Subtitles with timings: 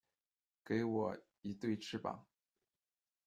[0.65, 2.25] 给我一对翅膀